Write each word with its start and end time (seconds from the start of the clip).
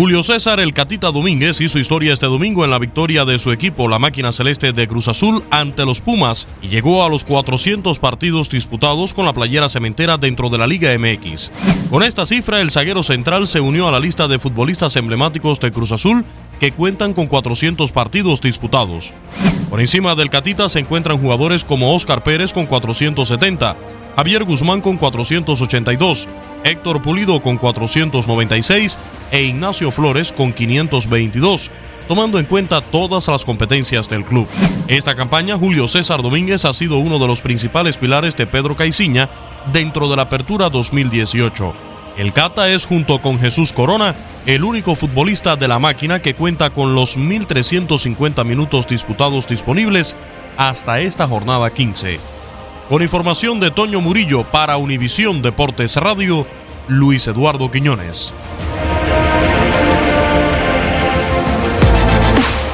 Julio 0.00 0.22
César 0.22 0.60
El 0.60 0.72
Catita 0.72 1.10
Domínguez 1.10 1.60
hizo 1.60 1.78
historia 1.78 2.14
este 2.14 2.24
domingo 2.24 2.64
en 2.64 2.70
la 2.70 2.78
victoria 2.78 3.26
de 3.26 3.38
su 3.38 3.52
equipo, 3.52 3.86
la 3.86 3.98
máquina 3.98 4.32
celeste 4.32 4.72
de 4.72 4.88
Cruz 4.88 5.08
Azul, 5.08 5.44
ante 5.50 5.84
los 5.84 6.00
Pumas 6.00 6.48
y 6.62 6.68
llegó 6.68 7.04
a 7.04 7.10
los 7.10 7.22
400 7.22 7.98
partidos 7.98 8.48
disputados 8.48 9.12
con 9.12 9.26
la 9.26 9.34
playera 9.34 9.68
cementera 9.68 10.16
dentro 10.16 10.48
de 10.48 10.56
la 10.56 10.66
Liga 10.66 10.98
MX. 10.98 11.52
Con 11.90 12.02
esta 12.02 12.24
cifra, 12.24 12.62
el 12.62 12.70
zaguero 12.70 13.02
central 13.02 13.46
se 13.46 13.60
unió 13.60 13.88
a 13.88 13.92
la 13.92 14.00
lista 14.00 14.26
de 14.26 14.38
futbolistas 14.38 14.96
emblemáticos 14.96 15.60
de 15.60 15.70
Cruz 15.70 15.92
Azul 15.92 16.24
que 16.58 16.72
cuentan 16.72 17.12
con 17.12 17.26
400 17.26 17.92
partidos 17.92 18.40
disputados. 18.40 19.12
Por 19.68 19.80
encima 19.80 20.14
del 20.14 20.30
Catita 20.30 20.70
se 20.70 20.78
encuentran 20.78 21.18
jugadores 21.18 21.62
como 21.62 21.94
Oscar 21.94 22.22
Pérez 22.22 22.54
con 22.54 22.64
470, 22.64 23.76
Javier 24.16 24.44
Guzmán 24.44 24.80
con 24.80 24.96
482, 24.96 26.28
Héctor 26.64 27.02
Pulido 27.02 27.40
con 27.40 27.56
496 27.56 28.98
e 29.30 29.42
Ignacio 29.42 29.90
Flores 29.90 30.32
con 30.32 30.52
522, 30.52 31.70
tomando 32.08 32.38
en 32.38 32.46
cuenta 32.46 32.80
todas 32.80 33.28
las 33.28 33.44
competencias 33.44 34.08
del 34.08 34.24
club. 34.24 34.46
Esta 34.88 35.14
campaña, 35.14 35.56
Julio 35.56 35.88
César 35.88 36.22
Domínguez 36.22 36.64
ha 36.64 36.72
sido 36.72 36.98
uno 36.98 37.18
de 37.18 37.26
los 37.26 37.40
principales 37.40 37.96
pilares 37.96 38.36
de 38.36 38.46
Pedro 38.46 38.76
Caiciña 38.76 39.28
dentro 39.72 40.08
de 40.08 40.16
la 40.16 40.22
Apertura 40.22 40.68
2018. 40.68 41.72
El 42.16 42.32
Cata 42.32 42.68
es, 42.68 42.86
junto 42.86 43.22
con 43.22 43.38
Jesús 43.38 43.72
Corona, 43.72 44.14
el 44.44 44.64
único 44.64 44.94
futbolista 44.94 45.56
de 45.56 45.68
la 45.68 45.78
máquina 45.78 46.20
que 46.20 46.34
cuenta 46.34 46.70
con 46.70 46.94
los 46.94 47.16
1.350 47.16 48.44
minutos 48.44 48.86
disputados 48.88 49.46
disponibles 49.46 50.16
hasta 50.56 51.00
esta 51.00 51.26
jornada 51.26 51.70
15. 51.70 52.39
Con 52.90 53.02
información 53.02 53.60
de 53.60 53.70
Toño 53.70 54.00
Murillo 54.00 54.42
para 54.42 54.76
Univisión 54.76 55.42
Deportes 55.42 55.94
Radio, 55.94 56.44
Luis 56.88 57.28
Eduardo 57.28 57.70
Quiñones. 57.70 58.34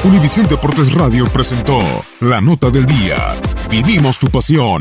Univisión 0.02 0.46
Deportes 0.48 0.94
Radio 0.94 1.26
presentó 1.26 1.78
La 2.20 2.40
Nota 2.40 2.70
del 2.70 2.86
Día. 2.86 3.34
Vivimos 3.68 4.18
tu 4.18 4.28
pasión. 4.28 4.80